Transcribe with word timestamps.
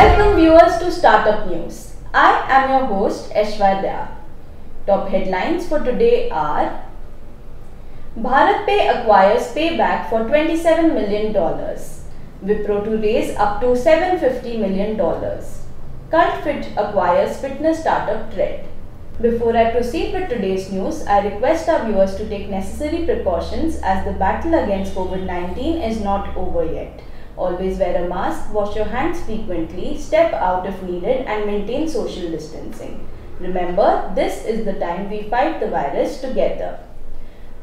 Welcome 0.00 0.36
viewers 0.36 0.78
to 0.78 0.90
Startup 0.90 1.46
News. 1.46 1.94
I 2.14 2.28
am 2.56 2.70
your 2.70 2.84
host 2.86 3.32
Aishwarya. 3.32 4.08
Top 4.86 5.08
headlines 5.08 5.68
for 5.68 5.80
today 5.80 6.30
are 6.30 6.84
BharatPe 8.16 8.78
acquires 8.94 9.48
payback 9.56 10.08
for 10.08 10.20
$27 10.20 10.94
million. 10.94 11.34
Wipro 11.34 12.82
to 12.86 12.96
raise 12.96 13.36
up 13.36 13.60
to 13.60 13.66
$750 13.66 14.58
million. 14.58 14.96
CultFit 14.96 16.72
acquires 16.78 17.36
fitness 17.36 17.80
startup 17.80 18.32
Tread. 18.32 18.66
Before 19.20 19.54
I 19.54 19.70
proceed 19.70 20.14
with 20.14 20.30
today's 20.30 20.72
news, 20.72 21.02
I 21.06 21.28
request 21.28 21.68
our 21.68 21.84
viewers 21.84 22.16
to 22.16 22.26
take 22.26 22.48
necessary 22.48 23.04
precautions 23.04 23.76
as 23.82 24.06
the 24.06 24.18
battle 24.18 24.54
against 24.54 24.94
COVID-19 24.94 25.86
is 25.86 26.00
not 26.00 26.34
over 26.38 26.64
yet. 26.64 27.02
Always 27.36 27.78
wear 27.78 28.04
a 28.04 28.08
mask, 28.08 28.52
wash 28.52 28.76
your 28.76 28.86
hands 28.86 29.22
frequently, 29.22 29.96
step 29.96 30.32
out 30.34 30.66
if 30.66 30.82
needed 30.82 31.26
and 31.26 31.46
maintain 31.46 31.88
social 31.88 32.30
distancing. 32.30 33.08
Remember, 33.38 34.12
this 34.14 34.44
is 34.44 34.64
the 34.64 34.74
time 34.74 35.08
we 35.08 35.22
fight 35.22 35.60
the 35.60 35.68
virus 35.68 36.20
together. 36.20 36.78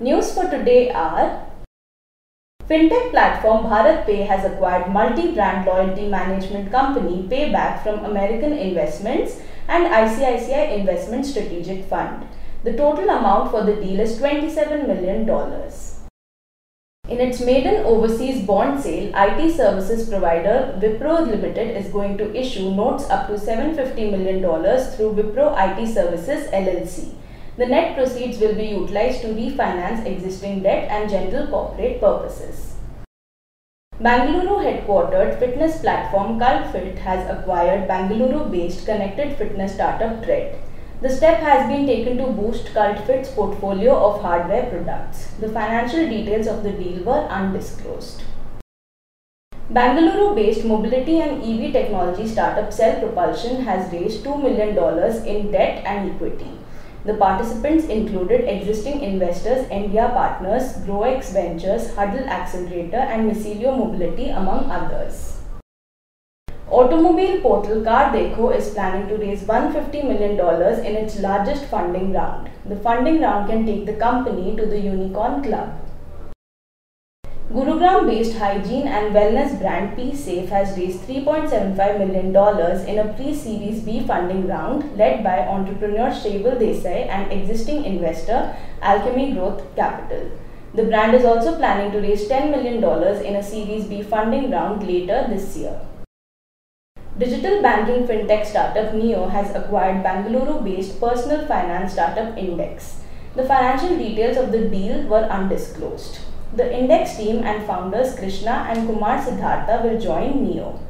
News 0.00 0.32
for 0.32 0.44
today 0.50 0.90
are 0.90 1.46
Fintech 2.68 3.10
platform 3.10 3.66
BharatPe 3.66 4.26
has 4.26 4.44
acquired 4.44 4.90
multi-brand 4.90 5.66
loyalty 5.66 6.08
management 6.08 6.70
company 6.70 7.28
Payback 7.28 7.82
from 7.82 8.04
American 8.04 8.54
Investments 8.54 9.40
and 9.68 9.86
ICICI 9.86 10.78
Investment 10.78 11.26
Strategic 11.26 11.84
Fund. 11.84 12.26
The 12.62 12.72
total 12.72 13.10
amount 13.10 13.50
for 13.50 13.64
the 13.64 13.76
deal 13.76 14.00
is 14.00 14.18
$27 14.18 14.86
million. 14.86 15.26
In 17.06 17.20
its 17.20 17.38
maiden 17.38 17.84
overseas 17.84 18.46
bond 18.46 18.82
sale, 18.82 19.12
IT 19.14 19.54
services 19.54 20.08
provider 20.08 20.74
Wipro 20.80 21.26
Limited 21.26 21.76
is 21.76 21.92
going 21.92 22.16
to 22.16 22.34
issue 22.34 22.70
notes 22.70 23.04
up 23.10 23.26
to 23.26 23.34
$750 23.34 24.10
million 24.10 24.40
through 24.40 25.12
Wipro 25.12 25.54
IT 25.54 25.86
Services 25.86 26.50
LLC. 26.50 27.12
The 27.58 27.66
net 27.66 27.94
proceeds 27.94 28.38
will 28.38 28.54
be 28.54 28.68
utilized 28.68 29.20
to 29.20 29.28
refinance 29.28 30.06
existing 30.06 30.62
debt 30.62 30.88
and 30.90 31.10
general 31.10 31.46
corporate 31.48 32.00
purposes. 32.00 32.76
Bangalore 34.00 34.62
headquartered 34.62 35.38
fitness 35.38 35.82
platform 35.82 36.40
CultFit 36.40 36.96
has 36.96 37.28
acquired 37.28 37.86
Bangalore 37.86 38.46
based 38.46 38.86
connected 38.86 39.36
fitness 39.36 39.74
startup 39.74 40.24
Tread. 40.24 40.58
The 41.00 41.10
step 41.10 41.40
has 41.40 41.68
been 41.68 41.86
taken 41.86 42.16
to 42.18 42.26
boost 42.26 42.66
CultFit's 42.66 43.30
portfolio 43.30 43.94
of 43.94 44.22
hardware 44.22 44.70
products. 44.70 45.26
The 45.40 45.48
financial 45.48 46.08
details 46.08 46.46
of 46.46 46.62
the 46.62 46.72
deal 46.72 47.02
were 47.02 47.26
undisclosed. 47.28 48.22
Bangalore 49.70 50.34
based 50.34 50.64
mobility 50.64 51.20
and 51.20 51.42
EV 51.42 51.72
technology 51.72 52.28
startup 52.28 52.72
Cell 52.72 53.00
Propulsion 53.00 53.62
has 53.62 53.92
raised 53.92 54.24
$2 54.24 54.42
million 54.42 54.76
in 55.26 55.50
debt 55.50 55.84
and 55.84 56.12
equity. 56.12 56.52
The 57.04 57.14
participants 57.14 57.84
included 57.86 58.48
existing 58.48 59.02
investors, 59.02 59.66
Endiya 59.68 60.14
Partners, 60.14 60.74
GrowX 60.86 61.32
Ventures, 61.32 61.94
Huddle 61.94 62.24
Accelerator 62.24 62.96
and 62.96 63.30
Micelio 63.30 63.76
Mobility 63.76 64.30
among 64.30 64.70
others. 64.70 65.33
Automobile 66.76 67.40
portal 67.40 67.84
Car 67.84 68.12
Dekho 68.12 68.52
is 68.52 68.70
planning 68.70 69.06
to 69.06 69.16
raise 69.16 69.42
$150 69.44 70.08
million 70.08 70.32
in 70.84 70.96
its 71.00 71.20
largest 71.20 71.66
funding 71.66 72.12
round. 72.12 72.50
The 72.64 72.74
funding 72.74 73.20
round 73.20 73.48
can 73.48 73.64
take 73.64 73.86
the 73.86 73.92
company 73.92 74.56
to 74.56 74.66
the 74.66 74.80
unicorn 74.80 75.44
club. 75.44 75.72
Gurugram 77.52 78.08
based 78.08 78.36
hygiene 78.38 78.88
and 78.88 79.14
wellness 79.14 79.56
brand 79.60 79.96
PeeSafe 79.96 80.48
has 80.48 80.76
raised 80.76 81.02
$3.75 81.02 82.00
million 82.00 82.34
in 82.88 82.98
a 82.98 83.14
pre 83.14 83.32
Series 83.32 83.80
B 83.82 84.04
funding 84.04 84.48
round 84.48 84.96
led 84.96 85.22
by 85.22 85.46
entrepreneur 85.46 86.10
Shaival 86.10 86.58
Desai 86.58 87.06
and 87.06 87.30
existing 87.30 87.84
investor 87.84 88.52
Alkemi 88.82 89.32
Growth 89.36 89.62
Capital. 89.76 90.28
The 90.74 90.86
brand 90.86 91.14
is 91.14 91.24
also 91.24 91.56
planning 91.56 91.92
to 91.92 92.00
raise 92.00 92.28
$10 92.28 92.50
million 92.50 92.78
in 93.24 93.36
a 93.36 93.42
Series 93.44 93.84
B 93.84 94.02
funding 94.02 94.50
round 94.50 94.84
later 94.84 95.26
this 95.30 95.56
year. 95.56 95.80
Digital 97.16 97.62
banking 97.62 98.08
fintech 98.08 98.44
startup 98.44 98.92
Niyo 98.92 99.30
has 99.30 99.54
acquired 99.54 100.02
Bangalore 100.02 100.60
based 100.60 101.00
personal 101.00 101.46
finance 101.46 101.92
startup 101.92 102.36
Index. 102.36 102.96
The 103.36 103.44
financial 103.44 103.96
details 103.96 104.36
of 104.36 104.50
the 104.50 104.68
deal 104.68 105.06
were 105.06 105.22
undisclosed. 105.36 106.18
The 106.56 106.66
Index 106.76 107.16
team 107.16 107.44
and 107.44 107.64
founders 107.68 108.16
Krishna 108.16 108.66
and 108.68 108.88
Kumar 108.88 109.22
Siddhartha 109.24 109.80
will 109.84 110.00
join 110.00 110.44
Niyo. 110.44 110.80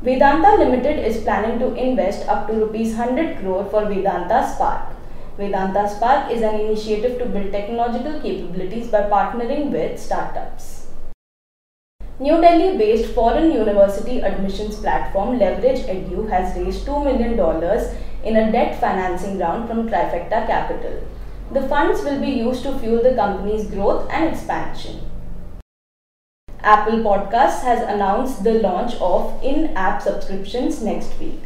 Vedanta 0.00 0.54
Limited 0.62 1.04
is 1.04 1.24
planning 1.24 1.58
to 1.58 1.74
invest 1.74 2.28
up 2.28 2.46
to 2.46 2.52
rupees 2.52 2.94
100 2.94 3.38
crore 3.40 3.64
for 3.64 3.86
Vedanta 3.86 4.48
Spark. 4.54 4.94
Vedanta 5.36 5.88
Spark 5.88 6.30
is 6.30 6.42
an 6.42 6.60
initiative 6.60 7.18
to 7.18 7.26
build 7.26 7.50
technological 7.50 8.20
capabilities 8.20 8.86
by 8.86 9.02
partnering 9.10 9.72
with 9.72 9.98
startups. 9.98 10.73
New 12.20 12.40
Delhi 12.40 12.78
based 12.78 13.12
foreign 13.12 13.50
university 13.50 14.20
admissions 14.20 14.76
platform 14.76 15.36
Leverage 15.36 15.80
Edu 15.80 16.30
has 16.30 16.56
raised 16.56 16.86
$2 16.86 17.02
million 17.02 17.32
in 18.22 18.36
a 18.36 18.52
debt 18.52 18.78
financing 18.80 19.36
round 19.36 19.68
from 19.68 19.88
Trifecta 19.88 20.46
Capital. 20.46 21.02
The 21.50 21.66
funds 21.66 22.04
will 22.04 22.20
be 22.20 22.30
used 22.30 22.62
to 22.62 22.78
fuel 22.78 23.02
the 23.02 23.16
company's 23.16 23.66
growth 23.66 24.08
and 24.12 24.32
expansion. 24.32 25.00
Apple 26.60 27.00
Podcasts 27.00 27.62
has 27.62 27.82
announced 27.82 28.44
the 28.44 28.60
launch 28.60 28.94
of 29.00 29.42
in 29.42 29.76
app 29.76 30.00
subscriptions 30.00 30.80
next 30.84 31.18
week. 31.18 31.40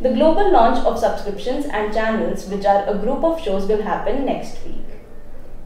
The 0.00 0.14
global 0.14 0.50
launch 0.50 0.78
of 0.86 0.98
subscriptions 0.98 1.66
and 1.66 1.92
channels, 1.92 2.46
which 2.46 2.64
are 2.64 2.86
a 2.88 2.96
group 2.96 3.22
of 3.22 3.42
shows, 3.42 3.66
will 3.66 3.82
happen 3.82 4.24
next 4.24 4.64
week. 4.64 4.86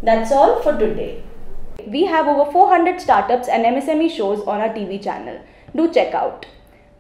That's 0.03 0.33
all 0.33 0.61
for 0.63 0.77
today. 0.77 1.23
We 1.91 2.04
have 2.04 2.26
over 2.26 2.53
400 2.53 3.00
startups 3.00 3.49
and 3.49 3.65
MSME 3.65 4.10
shows 4.15 4.47
on 4.47 4.60
our 4.60 4.69
TV 4.69 5.03
channel. 5.03 5.41
Do 5.75 5.91
check 5.91 6.12
out. 6.12 6.44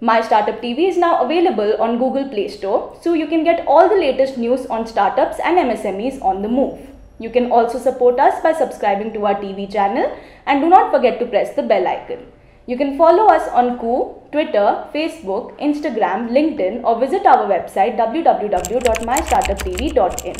My 0.00 0.22
Startup 0.22 0.58
TV 0.62 0.88
is 0.88 0.96
now 0.96 1.22
available 1.22 1.76
on 1.78 1.98
Google 1.98 2.26
Play 2.28 2.48
Store, 2.48 2.96
so 3.02 3.12
you 3.12 3.26
can 3.26 3.44
get 3.44 3.66
all 3.66 3.86
the 3.88 3.96
latest 3.96 4.38
news 4.38 4.64
on 4.66 4.86
startups 4.86 5.38
and 5.44 5.58
MSMEs 5.58 6.22
on 6.22 6.40
the 6.40 6.48
move. 6.48 6.78
You 7.18 7.28
can 7.28 7.52
also 7.52 7.78
support 7.78 8.18
us 8.18 8.42
by 8.42 8.54
subscribing 8.54 9.12
to 9.12 9.26
our 9.26 9.34
TV 9.34 9.70
channel 9.70 10.10
and 10.46 10.62
do 10.62 10.70
not 10.70 10.90
forget 10.90 11.18
to 11.18 11.26
press 11.26 11.54
the 11.54 11.62
bell 11.62 11.86
icon. 11.86 12.24
You 12.66 12.78
can 12.78 12.96
follow 12.96 13.26
us 13.26 13.46
on 13.48 13.78
Koo, 13.78 14.14
Twitter, 14.32 14.86
Facebook, 14.94 15.52
Instagram, 15.58 16.30
LinkedIn 16.30 16.82
or 16.84 16.98
visit 16.98 17.26
our 17.26 17.46
website 17.46 17.98
www.mystartuptv.in. 17.98 20.36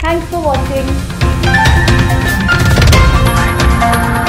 Thanks 0.00 0.28
for 0.28 0.42
watching 0.42 0.86
thank 3.92 4.20
you 4.20 4.25